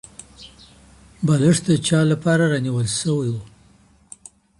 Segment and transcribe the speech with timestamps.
[1.25, 3.43] بالښت د چا لپاره رانيول شوی وو؟